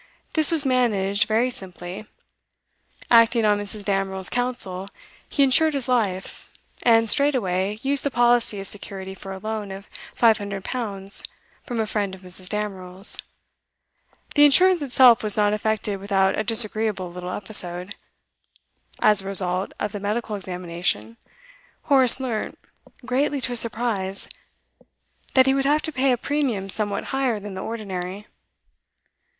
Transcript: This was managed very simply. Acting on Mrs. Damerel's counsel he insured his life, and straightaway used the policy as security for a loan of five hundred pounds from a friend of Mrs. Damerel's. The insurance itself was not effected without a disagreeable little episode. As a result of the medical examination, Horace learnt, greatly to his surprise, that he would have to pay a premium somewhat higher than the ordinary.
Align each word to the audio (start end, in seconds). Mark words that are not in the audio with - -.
This 0.33 0.49
was 0.49 0.65
managed 0.65 1.27
very 1.27 1.51
simply. 1.51 2.07
Acting 3.11 3.45
on 3.45 3.59
Mrs. 3.59 3.85
Damerel's 3.85 4.29
counsel 4.31 4.87
he 5.29 5.43
insured 5.43 5.75
his 5.75 5.87
life, 5.87 6.51
and 6.81 7.07
straightaway 7.07 7.77
used 7.83 8.03
the 8.03 8.09
policy 8.09 8.59
as 8.59 8.67
security 8.67 9.13
for 9.13 9.31
a 9.31 9.37
loan 9.37 9.69
of 9.69 9.87
five 10.15 10.39
hundred 10.39 10.63
pounds 10.63 11.23
from 11.67 11.79
a 11.79 11.85
friend 11.85 12.15
of 12.15 12.21
Mrs. 12.21 12.49
Damerel's. 12.49 13.19
The 14.33 14.43
insurance 14.43 14.81
itself 14.81 15.21
was 15.21 15.37
not 15.37 15.53
effected 15.53 15.99
without 15.99 16.35
a 16.35 16.43
disagreeable 16.43 17.11
little 17.11 17.29
episode. 17.29 17.93
As 19.01 19.21
a 19.21 19.27
result 19.27 19.71
of 19.79 19.91
the 19.91 19.99
medical 19.99 20.35
examination, 20.35 21.17
Horace 21.83 22.19
learnt, 22.19 22.57
greatly 23.05 23.39
to 23.41 23.49
his 23.49 23.59
surprise, 23.59 24.27
that 25.35 25.45
he 25.45 25.53
would 25.53 25.65
have 25.65 25.83
to 25.83 25.91
pay 25.91 26.11
a 26.11 26.17
premium 26.17 26.69
somewhat 26.69 27.03
higher 27.13 27.39
than 27.39 27.53
the 27.53 27.61
ordinary. 27.61 28.25